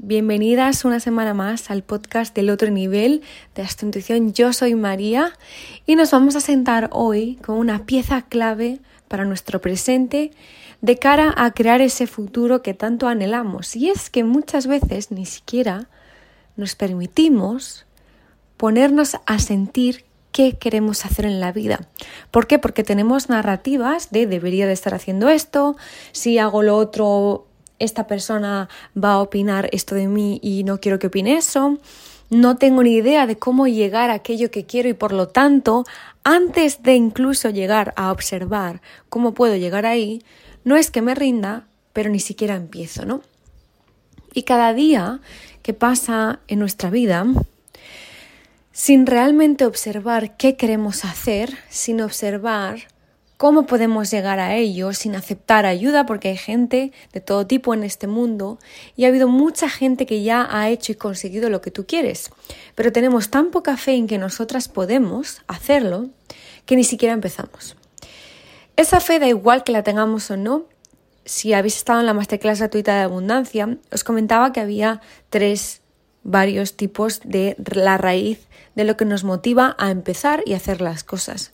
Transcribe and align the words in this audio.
Bienvenidas 0.00 0.84
una 0.84 1.00
semana 1.00 1.34
más 1.34 1.72
al 1.72 1.82
podcast 1.82 2.32
del 2.32 2.50
otro 2.50 2.70
nivel 2.70 3.20
de 3.56 3.62
Astro 3.62 3.88
Intuición. 3.88 4.32
Yo 4.32 4.52
soy 4.52 4.76
María 4.76 5.32
y 5.86 5.96
nos 5.96 6.12
vamos 6.12 6.36
a 6.36 6.40
sentar 6.40 6.88
hoy 6.92 7.34
con 7.44 7.56
una 7.56 7.84
pieza 7.84 8.22
clave 8.22 8.78
para 9.08 9.24
nuestro 9.24 9.60
presente 9.60 10.30
de 10.82 10.98
cara 11.00 11.34
a 11.36 11.50
crear 11.50 11.80
ese 11.80 12.06
futuro 12.06 12.62
que 12.62 12.74
tanto 12.74 13.08
anhelamos. 13.08 13.74
Y 13.74 13.90
es 13.90 14.08
que 14.08 14.22
muchas 14.22 14.68
veces 14.68 15.10
ni 15.10 15.26
siquiera 15.26 15.88
nos 16.54 16.76
permitimos 16.76 17.84
ponernos 18.56 19.16
a 19.26 19.40
sentir 19.40 20.04
qué 20.30 20.58
queremos 20.58 21.04
hacer 21.06 21.24
en 21.24 21.40
la 21.40 21.50
vida. 21.50 21.88
¿Por 22.30 22.46
qué? 22.46 22.60
Porque 22.60 22.84
tenemos 22.84 23.28
narrativas 23.28 24.12
de 24.12 24.28
debería 24.28 24.68
de 24.68 24.74
estar 24.74 24.94
haciendo 24.94 25.28
esto, 25.28 25.76
si 26.12 26.38
hago 26.38 26.62
lo 26.62 26.76
otro 26.76 27.47
esta 27.78 28.06
persona 28.06 28.68
va 28.96 29.12
a 29.12 29.20
opinar 29.20 29.68
esto 29.72 29.94
de 29.94 30.08
mí 30.08 30.40
y 30.42 30.64
no 30.64 30.80
quiero 30.80 30.98
que 30.98 31.08
opine 31.08 31.36
eso, 31.36 31.78
no 32.30 32.56
tengo 32.56 32.82
ni 32.82 32.94
idea 32.94 33.26
de 33.26 33.38
cómo 33.38 33.66
llegar 33.66 34.10
a 34.10 34.14
aquello 34.14 34.50
que 34.50 34.66
quiero 34.66 34.88
y 34.88 34.94
por 34.94 35.12
lo 35.12 35.28
tanto, 35.28 35.84
antes 36.24 36.82
de 36.82 36.94
incluso 36.94 37.50
llegar 37.50 37.94
a 37.96 38.12
observar 38.12 38.82
cómo 39.08 39.32
puedo 39.32 39.56
llegar 39.56 39.86
ahí, 39.86 40.22
no 40.64 40.76
es 40.76 40.90
que 40.90 41.00
me 41.00 41.14
rinda, 41.14 41.66
pero 41.92 42.10
ni 42.10 42.20
siquiera 42.20 42.54
empiezo, 42.54 43.06
¿no? 43.06 43.22
Y 44.34 44.42
cada 44.42 44.74
día 44.74 45.20
que 45.62 45.72
pasa 45.72 46.40
en 46.48 46.58
nuestra 46.58 46.90
vida, 46.90 47.26
sin 48.72 49.06
realmente 49.06 49.64
observar 49.64 50.36
qué 50.36 50.56
queremos 50.56 51.04
hacer, 51.04 51.56
sin 51.68 52.00
observar 52.02 52.88
¿Cómo 53.38 53.66
podemos 53.66 54.10
llegar 54.10 54.40
a 54.40 54.56
ello 54.56 54.92
sin 54.92 55.14
aceptar 55.14 55.64
ayuda? 55.64 56.06
Porque 56.06 56.26
hay 56.26 56.36
gente 56.36 56.90
de 57.12 57.20
todo 57.20 57.46
tipo 57.46 57.72
en 57.72 57.84
este 57.84 58.08
mundo 58.08 58.58
y 58.96 59.04
ha 59.04 59.08
habido 59.08 59.28
mucha 59.28 59.68
gente 59.68 60.06
que 60.06 60.24
ya 60.24 60.48
ha 60.50 60.68
hecho 60.70 60.90
y 60.90 60.96
conseguido 60.96 61.48
lo 61.48 61.60
que 61.60 61.70
tú 61.70 61.86
quieres. 61.86 62.32
Pero 62.74 62.90
tenemos 62.90 63.30
tan 63.30 63.52
poca 63.52 63.76
fe 63.76 63.94
en 63.94 64.08
que 64.08 64.18
nosotras 64.18 64.66
podemos 64.66 65.42
hacerlo 65.46 66.08
que 66.66 66.74
ni 66.74 66.82
siquiera 66.82 67.14
empezamos. 67.14 67.76
Esa 68.74 68.98
fe 68.98 69.20
da 69.20 69.28
igual 69.28 69.62
que 69.62 69.70
la 69.70 69.84
tengamos 69.84 70.32
o 70.32 70.36
no. 70.36 70.64
Si 71.24 71.52
habéis 71.52 71.76
estado 71.76 72.00
en 72.00 72.06
la 72.06 72.14
masterclass 72.14 72.58
gratuita 72.58 72.96
de 72.96 73.02
abundancia, 73.02 73.78
os 73.92 74.02
comentaba 74.02 74.52
que 74.52 74.58
había 74.58 75.00
tres 75.30 75.82
varios 76.24 76.76
tipos 76.76 77.20
de 77.22 77.54
la 77.72 77.98
raíz 77.98 78.48
de 78.74 78.82
lo 78.82 78.96
que 78.96 79.04
nos 79.04 79.22
motiva 79.22 79.76
a 79.78 79.92
empezar 79.92 80.42
y 80.44 80.54
hacer 80.54 80.80
las 80.80 81.04
cosas. 81.04 81.52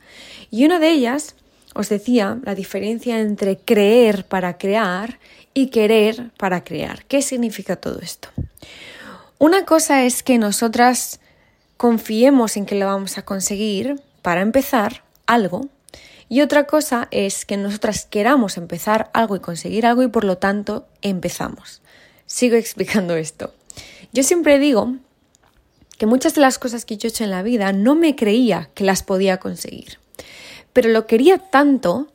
Y 0.51 0.65
una 0.65 0.79
de 0.79 0.89
ellas 0.89 1.37
os 1.75 1.89
decía 1.89 2.39
la 2.45 2.55
diferencia 2.55 3.21
entre 3.21 3.59
creer 3.59 4.25
para 4.25 4.57
crear 4.59 5.19
y 5.53 5.69
querer 5.69 6.31
para 6.37 6.65
crear. 6.65 7.05
¿Qué 7.05 7.21
significa 7.21 7.77
todo 7.77 8.01
esto? 8.01 8.29
Una 9.39 9.65
cosa 9.65 10.05
es 10.05 10.23
que 10.23 10.39
nosotras 10.39 11.21
confiemos 11.77 12.57
en 12.57 12.67
que 12.67 12.77
lo 12.77 12.87
vamos 12.87 13.19
a 13.19 13.23
conseguir 13.23 14.01
para 14.23 14.41
empezar 14.41 15.03
algo 15.27 15.69
y 16.29 16.41
otra 16.41 16.67
cosa 16.67 17.09
es 17.11 17.45
que 17.45 17.57
nosotras 17.57 18.07
queramos 18.07 18.57
empezar 18.57 19.11
algo 19.13 19.37
y 19.37 19.41
conseguir 19.41 19.85
algo 19.85 20.03
y 20.03 20.09
por 20.09 20.25
lo 20.25 20.39
tanto 20.39 20.87
empezamos. 21.03 21.83
Sigo 22.27 22.57
explicando 22.57 23.17
esto. 23.17 23.53
Yo 24.13 24.23
siempre 24.23 24.59
digo 24.59 24.95
que 25.99 26.07
muchas 26.07 26.35
de 26.35 26.41
las 26.41 26.59
cosas 26.59 26.85
que 26.85 26.97
yo 26.97 27.09
he 27.09 27.11
hecho 27.11 27.25
en 27.25 27.31
la 27.31 27.43
vida 27.43 27.73
no 27.73 27.95
me 27.95 28.17
creía 28.17 28.71
que 28.75 28.85
las 28.85 29.03
podía 29.03 29.39
conseguir 29.39 29.99
pero 30.75 30.91
lo 30.91 31.07
quería 31.07 31.39
tanto 31.39 32.09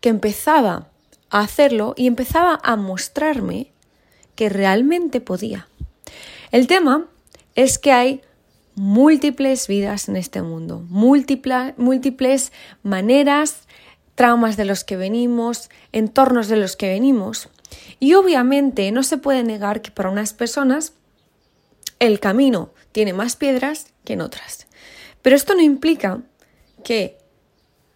que 0.00 0.10
empezaba 0.10 0.88
a 1.30 1.40
hacerlo 1.40 1.94
y 1.96 2.06
empezaba 2.06 2.60
a 2.62 2.76
mostrarme 2.76 3.72
que 4.34 4.50
realmente 4.50 5.22
podía. 5.22 5.68
El 6.50 6.66
tema 6.66 7.06
es 7.54 7.78
que 7.78 7.92
hay 7.92 8.20
múltiples 8.74 9.68
vidas 9.68 10.08
en 10.08 10.16
este 10.16 10.42
mundo, 10.42 10.84
múltiples 10.88 12.52
maneras, 12.82 13.68
traumas 14.14 14.56
de 14.56 14.64
los 14.64 14.84
que 14.84 14.96
venimos, 14.96 15.70
entornos 15.92 16.48
de 16.48 16.56
los 16.56 16.76
que 16.76 16.88
venimos. 16.88 17.48
Y 18.00 18.14
obviamente 18.14 18.90
no 18.90 19.02
se 19.02 19.18
puede 19.18 19.44
negar 19.44 19.82
que 19.82 19.92
para 19.92 20.10
unas 20.10 20.32
personas 20.32 20.94
el 22.00 22.18
camino 22.18 22.70
tiene 22.92 23.12
más 23.12 23.36
piedras 23.36 23.86
que 24.04 24.14
en 24.14 24.22
otras. 24.22 24.66
Pero 25.22 25.36
esto 25.36 25.54
no 25.54 25.60
implica 25.60 26.22
que 26.82 27.19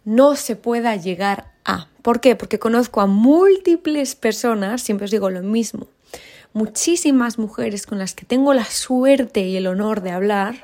no 0.04 0.36
se 0.36 0.56
pueda 0.56 0.96
llegar 0.96 1.52
a. 1.64 1.88
¿Por 2.02 2.20
qué? 2.20 2.36
Porque 2.36 2.58
conozco 2.58 3.00
a 3.00 3.06
múltiples 3.06 4.14
personas, 4.14 4.82
siempre 4.82 5.06
os 5.06 5.10
digo 5.10 5.30
lo 5.30 5.42
mismo, 5.42 5.88
muchísimas 6.52 7.38
mujeres 7.38 7.86
con 7.86 7.98
las 7.98 8.14
que 8.14 8.24
tengo 8.24 8.54
la 8.54 8.64
suerte 8.64 9.40
y 9.40 9.56
el 9.56 9.66
honor 9.66 10.02
de 10.02 10.10
hablar 10.10 10.56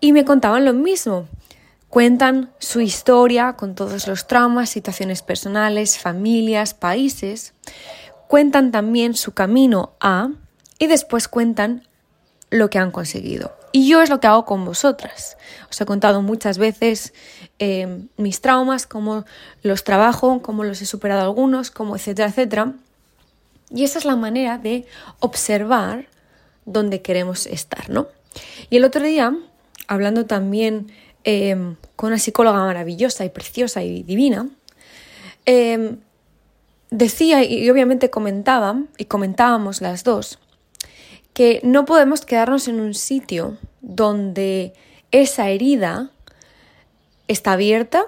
y 0.00 0.12
me 0.12 0.24
contaban 0.24 0.64
lo 0.64 0.72
mismo. 0.72 1.26
Cuentan 1.88 2.50
su 2.58 2.80
historia 2.80 3.54
con 3.54 3.74
todos 3.74 4.06
los 4.06 4.26
traumas, 4.26 4.68
situaciones 4.68 5.22
personales, 5.22 5.98
familias, 5.98 6.74
países. 6.74 7.54
Cuentan 8.26 8.72
también 8.72 9.14
su 9.14 9.32
camino 9.32 9.92
a 10.00 10.30
y 10.78 10.86
después 10.86 11.28
cuentan 11.28 11.88
lo 12.50 12.68
que 12.68 12.78
han 12.78 12.90
conseguido. 12.90 13.57
Y 13.72 13.88
yo 13.88 14.02
es 14.02 14.08
lo 14.08 14.20
que 14.20 14.26
hago 14.26 14.44
con 14.44 14.64
vosotras. 14.64 15.36
Os 15.70 15.80
he 15.80 15.86
contado 15.86 16.22
muchas 16.22 16.58
veces 16.58 17.12
eh, 17.58 18.06
mis 18.16 18.40
traumas, 18.40 18.86
cómo 18.86 19.24
los 19.62 19.84
trabajo, 19.84 20.40
cómo 20.42 20.64
los 20.64 20.80
he 20.80 20.86
superado 20.86 21.22
algunos, 21.22 21.70
cómo 21.70 21.96
etcétera, 21.96 22.28
etcétera. 22.28 22.74
Y 23.70 23.84
esa 23.84 23.98
es 23.98 24.04
la 24.04 24.16
manera 24.16 24.58
de 24.58 24.86
observar 25.20 26.06
dónde 26.64 27.02
queremos 27.02 27.46
estar, 27.46 27.90
¿no? 27.90 28.08
Y 28.70 28.76
el 28.76 28.84
otro 28.84 29.02
día, 29.04 29.36
hablando 29.86 30.26
también 30.26 30.90
em, 31.24 31.76
con 31.96 32.08
una 32.08 32.18
psicóloga 32.18 32.60
maravillosa 32.60 33.24
y 33.24 33.30
preciosa 33.30 33.82
y 33.82 34.02
divina, 34.02 34.48
em, 35.44 35.98
decía 36.90 37.44
y 37.44 37.68
obviamente 37.68 38.08
comentaba, 38.08 38.82
y 38.96 39.04
comentábamos 39.06 39.82
las 39.82 40.04
dos, 40.04 40.38
que 41.38 41.60
no 41.62 41.84
podemos 41.84 42.22
quedarnos 42.22 42.66
en 42.66 42.80
un 42.80 42.94
sitio 42.94 43.58
donde 43.80 44.72
esa 45.12 45.50
herida 45.50 46.10
está 47.28 47.52
abierta 47.52 48.06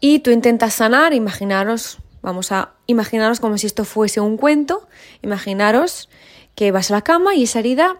y 0.00 0.18
tú 0.18 0.32
intentas 0.32 0.74
sanar, 0.74 1.14
imaginaros, 1.14 1.98
vamos 2.22 2.50
a 2.50 2.72
imaginaros 2.88 3.38
como 3.38 3.58
si 3.58 3.68
esto 3.68 3.84
fuese 3.84 4.18
un 4.18 4.38
cuento, 4.38 4.88
imaginaros 5.22 6.08
que 6.56 6.72
vas 6.72 6.90
a 6.90 6.94
la 6.94 7.02
cama 7.02 7.36
y 7.36 7.44
esa 7.44 7.60
herida 7.60 7.96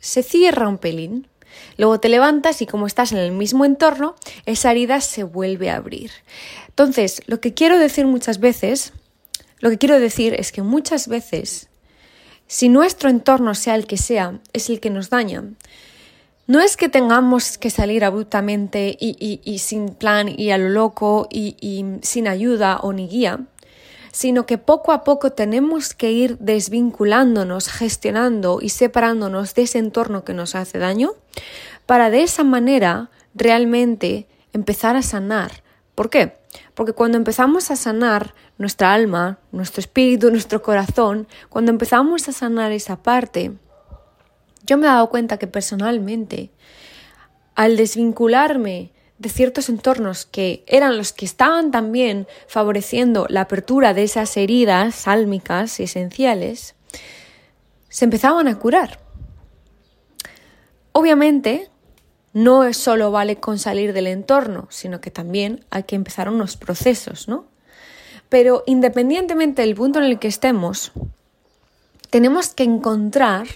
se 0.00 0.22
cierra 0.22 0.70
un 0.70 0.78
pelín. 0.78 1.28
Luego 1.76 2.00
te 2.00 2.08
levantas 2.08 2.62
y 2.62 2.66
como 2.66 2.86
estás 2.86 3.12
en 3.12 3.18
el 3.18 3.32
mismo 3.32 3.66
entorno, 3.66 4.16
esa 4.46 4.70
herida 4.70 5.02
se 5.02 5.22
vuelve 5.22 5.68
a 5.68 5.76
abrir. 5.76 6.12
Entonces, 6.68 7.20
lo 7.26 7.42
que 7.42 7.52
quiero 7.52 7.78
decir 7.78 8.06
muchas 8.06 8.40
veces, 8.40 8.94
lo 9.58 9.68
que 9.68 9.76
quiero 9.76 10.00
decir 10.00 10.32
es 10.32 10.50
que 10.50 10.62
muchas 10.62 11.08
veces 11.08 11.68
si 12.46 12.68
nuestro 12.68 13.10
entorno, 13.10 13.54
sea 13.54 13.74
el 13.74 13.86
que 13.86 13.96
sea, 13.96 14.40
es 14.52 14.70
el 14.70 14.80
que 14.80 14.90
nos 14.90 15.10
daña, 15.10 15.44
no 16.46 16.60
es 16.60 16.76
que 16.76 16.88
tengamos 16.88 17.58
que 17.58 17.70
salir 17.70 18.04
abruptamente 18.04 18.96
y, 19.00 19.58
sin 19.58 19.88
plan 19.88 20.28
y 20.28 20.52
a 20.52 20.58
lo 20.58 20.68
loco 20.68 21.26
y, 21.28 21.56
y 21.60 21.84
sin 22.02 22.28
ayuda 22.28 22.78
o 22.78 22.92
ni 22.92 23.08
guía, 23.08 23.40
sino 24.12 24.46
que 24.46 24.56
poco 24.56 24.92
a 24.92 25.02
poco 25.02 25.32
tenemos 25.32 25.92
que 25.92 26.12
ir 26.12 26.38
desvinculándonos, 26.38 27.68
gestionando 27.68 28.60
y 28.62 28.68
separándonos 28.68 29.54
de 29.54 29.62
ese 29.62 29.78
entorno 29.78 30.24
que 30.24 30.34
nos 30.34 30.54
hace 30.54 30.78
daño, 30.78 31.14
para 31.84 32.10
de 32.10 32.22
esa 32.22 32.44
manera 32.44 33.10
realmente 33.34 34.28
empezar 34.52 34.96
a 34.96 35.02
sanar. 35.02 35.62
¿Por 35.94 36.10
qué? 36.10 36.38
Porque 36.74 36.92
cuando 36.92 37.16
empezamos 37.18 37.70
a 37.70 37.76
sanar 37.76 38.34
nuestra 38.58 38.92
alma, 38.92 39.38
nuestro 39.52 39.80
espíritu, 39.80 40.30
nuestro 40.30 40.62
corazón, 40.62 41.26
cuando 41.48 41.70
empezamos 41.70 42.28
a 42.28 42.32
sanar 42.32 42.72
esa 42.72 43.02
parte, 43.02 43.52
yo 44.64 44.76
me 44.76 44.86
he 44.86 44.90
dado 44.90 45.08
cuenta 45.08 45.38
que 45.38 45.46
personalmente, 45.46 46.50
al 47.54 47.76
desvincularme 47.76 48.92
de 49.18 49.28
ciertos 49.28 49.68
entornos 49.68 50.26
que 50.26 50.64
eran 50.66 50.96
los 50.98 51.12
que 51.12 51.24
estaban 51.24 51.70
también 51.70 52.26
favoreciendo 52.48 53.26
la 53.30 53.42
apertura 53.42 53.94
de 53.94 54.02
esas 54.02 54.36
heridas 54.36 55.08
álmicas 55.08 55.80
esenciales, 55.80 56.74
se 57.88 58.04
empezaban 58.04 58.48
a 58.48 58.58
curar. 58.58 59.00
Obviamente, 60.92 61.70
no 62.36 62.70
solo 62.74 63.10
vale 63.10 63.36
con 63.36 63.58
salir 63.58 63.94
del 63.94 64.06
entorno, 64.06 64.68
sino 64.68 65.00
que 65.00 65.10
también 65.10 65.64
hay 65.70 65.84
que 65.84 65.96
empezar 65.96 66.28
unos 66.28 66.58
procesos, 66.58 67.28
¿no? 67.28 67.46
Pero 68.28 68.62
independientemente 68.66 69.62
del 69.62 69.74
punto 69.74 70.00
en 70.00 70.04
el 70.04 70.18
que 70.18 70.28
estemos, 70.28 70.92
tenemos 72.10 72.48
que 72.48 72.64
encontrar 72.64 73.46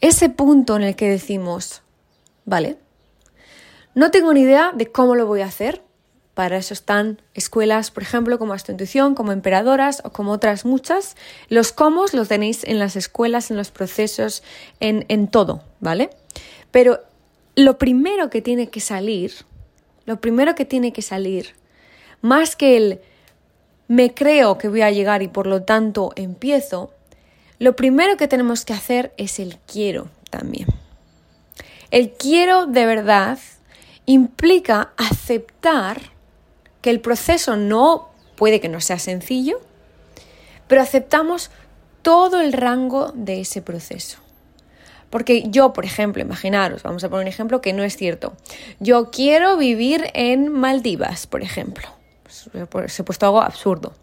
ese 0.00 0.30
punto 0.30 0.74
en 0.74 0.82
el 0.82 0.96
que 0.96 1.08
decimos, 1.08 1.82
vale, 2.44 2.76
no 3.94 4.10
tengo 4.10 4.32
ni 4.32 4.40
idea 4.40 4.72
de 4.74 4.90
cómo 4.90 5.14
lo 5.14 5.26
voy 5.26 5.42
a 5.42 5.46
hacer, 5.46 5.84
Para 6.34 6.56
eso 6.56 6.72
están 6.72 7.20
escuelas, 7.34 7.90
por 7.90 8.04
ejemplo, 8.04 8.38
como 8.38 8.54
Intuición, 8.54 9.16
como 9.16 9.32
Emperadoras 9.32 10.02
o 10.04 10.10
como 10.10 10.30
otras 10.30 10.64
muchas. 10.64 11.16
Los 11.48 11.72
cómo 11.72 12.04
los 12.12 12.28
tenéis 12.28 12.62
en 12.62 12.78
las 12.78 12.94
escuelas, 12.94 13.50
en 13.50 13.56
los 13.56 13.72
procesos, 13.72 14.44
en, 14.78 15.04
en 15.08 15.26
todo, 15.26 15.64
¿vale? 15.80 16.10
Pero 16.70 17.00
lo 17.56 17.78
primero 17.78 18.30
que 18.30 18.42
tiene 18.42 18.68
que 18.68 18.80
salir, 18.80 19.32
lo 20.06 20.20
primero 20.20 20.54
que 20.54 20.64
tiene 20.64 20.92
que 20.92 21.02
salir, 21.02 21.54
más 22.20 22.56
que 22.56 22.76
el 22.76 23.00
me 23.88 24.12
creo 24.12 24.58
que 24.58 24.68
voy 24.68 24.82
a 24.82 24.90
llegar 24.90 25.22
y 25.22 25.28
por 25.28 25.46
lo 25.46 25.62
tanto 25.62 26.12
empiezo, 26.14 26.92
lo 27.58 27.74
primero 27.74 28.16
que 28.16 28.28
tenemos 28.28 28.64
que 28.64 28.74
hacer 28.74 29.12
es 29.16 29.38
el 29.38 29.58
quiero 29.66 30.08
también. 30.30 30.68
El 31.90 32.12
quiero 32.12 32.66
de 32.66 32.84
verdad 32.84 33.38
implica 34.04 34.92
aceptar 34.96 36.00
que 36.82 36.90
el 36.90 37.00
proceso 37.00 37.56
no 37.56 38.10
puede 38.36 38.60
que 38.60 38.68
no 38.68 38.80
sea 38.80 38.98
sencillo, 38.98 39.60
pero 40.68 40.82
aceptamos 40.82 41.50
todo 42.02 42.40
el 42.40 42.52
rango 42.52 43.10
de 43.14 43.40
ese 43.40 43.62
proceso. 43.62 44.18
Porque 45.10 45.44
yo, 45.48 45.72
por 45.72 45.84
ejemplo, 45.84 46.22
imaginaros, 46.22 46.82
vamos 46.82 47.02
a 47.04 47.08
poner 47.08 47.24
un 47.24 47.28
ejemplo 47.28 47.60
que 47.60 47.72
no 47.72 47.82
es 47.82 47.96
cierto. 47.96 48.34
Yo 48.78 49.10
quiero 49.10 49.56
vivir 49.56 50.10
en 50.14 50.48
Maldivas, 50.48 51.26
por 51.26 51.42
ejemplo. 51.42 51.88
Se 52.28 53.02
ha 53.02 53.04
puesto 53.04 53.26
algo 53.26 53.40
absurdo. 53.40 53.94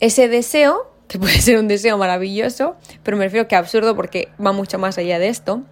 Ese 0.00 0.28
deseo, 0.28 0.90
que 1.08 1.18
puede 1.20 1.40
ser 1.40 1.58
un 1.58 1.68
deseo 1.68 1.96
maravilloso, 1.96 2.76
pero 3.02 3.16
me 3.16 3.24
refiero 3.24 3.48
que 3.48 3.56
absurdo 3.56 3.96
porque 3.96 4.28
va 4.44 4.52
mucho 4.52 4.78
más 4.78 4.98
allá 4.98 5.18
de 5.18 5.28
esto. 5.28 5.62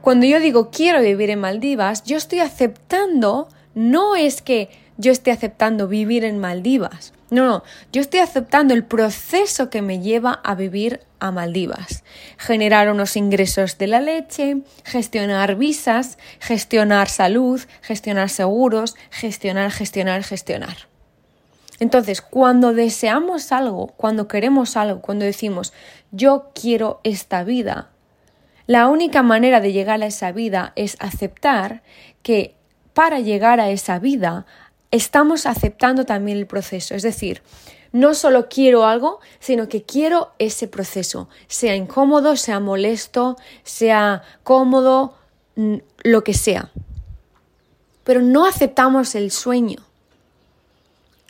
Cuando 0.00 0.26
yo 0.26 0.38
digo 0.38 0.70
quiero 0.70 1.00
vivir 1.00 1.30
en 1.30 1.40
Maldivas, 1.40 2.04
yo 2.04 2.18
estoy 2.18 2.40
aceptando, 2.40 3.48
no 3.74 4.16
es 4.16 4.42
que 4.42 4.68
yo 4.96 5.12
esté 5.12 5.30
aceptando 5.32 5.88
vivir 5.88 6.24
en 6.24 6.38
Maldivas. 6.38 7.12
No, 7.30 7.46
no, 7.46 7.64
yo 7.92 8.00
estoy 8.00 8.20
aceptando 8.20 8.74
el 8.74 8.84
proceso 8.84 9.70
que 9.70 9.82
me 9.82 10.00
lleva 10.00 10.40
a 10.44 10.54
vivir 10.54 11.00
a 11.18 11.30
Maldivas. 11.30 12.04
Generar 12.36 12.90
unos 12.90 13.16
ingresos 13.16 13.78
de 13.78 13.86
la 13.86 14.00
leche, 14.00 14.58
gestionar 14.84 15.56
visas, 15.56 16.18
gestionar 16.38 17.08
salud, 17.08 17.60
gestionar 17.82 18.28
seguros, 18.28 18.94
gestionar, 19.10 19.70
gestionar, 19.72 20.22
gestionar. 20.22 20.76
Entonces, 21.80 22.20
cuando 22.20 22.72
deseamos 22.72 23.50
algo, 23.50 23.88
cuando 23.96 24.28
queremos 24.28 24.76
algo, 24.76 25.00
cuando 25.00 25.24
decimos 25.24 25.72
yo 26.12 26.52
quiero 26.54 27.00
esta 27.02 27.42
vida, 27.42 27.90
la 28.66 28.86
única 28.86 29.22
manera 29.22 29.60
de 29.60 29.72
llegar 29.72 30.02
a 30.02 30.06
esa 30.06 30.30
vida 30.30 30.72
es 30.76 30.96
aceptar 31.00 31.82
que 32.22 32.54
para 32.94 33.18
llegar 33.18 33.60
a 33.60 33.70
esa 33.70 33.98
vida 33.98 34.46
estamos 34.94 35.44
aceptando 35.44 36.06
también 36.06 36.38
el 36.38 36.46
proceso. 36.46 36.94
Es 36.94 37.02
decir, 37.02 37.42
no 37.92 38.14
solo 38.14 38.48
quiero 38.48 38.86
algo, 38.86 39.20
sino 39.40 39.68
que 39.68 39.82
quiero 39.82 40.32
ese 40.38 40.68
proceso, 40.68 41.28
sea 41.48 41.74
incómodo, 41.74 42.36
sea 42.36 42.60
molesto, 42.60 43.36
sea 43.64 44.22
cómodo, 44.44 45.16
lo 46.02 46.24
que 46.24 46.34
sea. 46.34 46.70
Pero 48.04 48.22
no 48.22 48.46
aceptamos 48.46 49.14
el 49.14 49.30
sueño. 49.30 49.78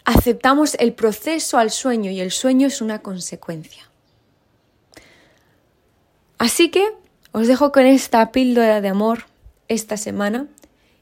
Aceptamos 0.05 0.75
el 0.79 0.93
proceso 0.93 1.57
al 1.57 1.71
sueño 1.71 2.11
y 2.11 2.21
el 2.21 2.31
sueño 2.31 2.67
es 2.67 2.83
una 2.83 3.01
consecuencia. 3.01 3.89
Así 6.37 6.71
que 6.71 6.87
os 7.33 7.47
dejo 7.47 7.73
con 7.73 7.87
esta 7.87 8.31
píldora 8.31 8.83
de 8.83 8.89
amor 8.89 9.25
esta 9.69 9.97
semana 9.97 10.49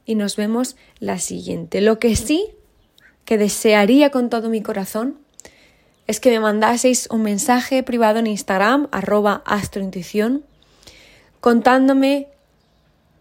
y 0.04 0.14
nos 0.14 0.36
vemos 0.36 0.76
la 0.98 1.18
siguiente. 1.18 1.80
Lo 1.80 1.98
que 1.98 2.16
sí 2.16 2.46
que 3.24 3.38
desearía 3.38 4.10
con 4.10 4.30
todo 4.30 4.48
mi 4.48 4.62
corazón 4.62 5.18
es 6.06 6.20
que 6.20 6.30
me 6.30 6.40
mandaseis 6.40 7.08
un 7.10 7.22
mensaje 7.22 7.82
privado 7.82 8.18
en 8.18 8.26
Instagram, 8.26 8.88
arroba 8.90 9.42
astrointuición, 9.46 10.44
contándome 11.40 12.28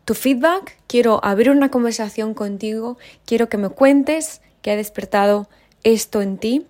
tu 0.05 0.15
feedback. 0.15 0.77
Quiero 0.87 1.23
abrir 1.23 1.51
una 1.51 1.69
conversación 1.69 2.33
contigo, 2.33 2.97
quiero 3.25 3.49
que 3.49 3.57
me 3.57 3.69
cuentes 3.69 4.41
que 4.61 4.71
ha 4.71 4.75
despertado 4.75 5.47
esto 5.83 6.21
en 6.21 6.37
ti 6.37 6.65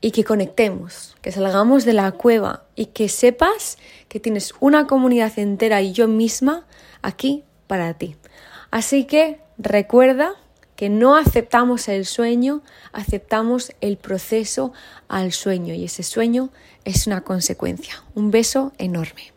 y 0.00 0.10
que 0.10 0.24
conectemos, 0.24 1.16
que 1.22 1.30
salgamos 1.30 1.84
de 1.84 1.92
la 1.92 2.10
cueva 2.12 2.64
y 2.74 2.86
que 2.86 3.08
sepas 3.08 3.78
que 4.08 4.18
tienes 4.18 4.52
una 4.58 4.86
comunidad 4.88 5.38
entera 5.38 5.80
y 5.80 5.92
yo 5.92 6.08
misma 6.08 6.66
aquí 7.02 7.44
para 7.68 7.94
ti. 7.94 8.16
Así 8.72 9.04
que 9.04 9.38
recuerda 9.58 10.32
que 10.76 10.88
no 10.88 11.14
aceptamos 11.14 11.88
el 11.88 12.06
sueño, 12.06 12.62
aceptamos 12.92 13.72
el 13.82 13.98
proceso 13.98 14.72
al 15.08 15.32
sueño 15.32 15.74
y 15.74 15.84
ese 15.84 16.02
sueño 16.02 16.48
es 16.86 17.06
una 17.06 17.20
consecuencia. 17.20 18.02
Un 18.14 18.30
beso 18.30 18.72
enorme. 18.78 19.31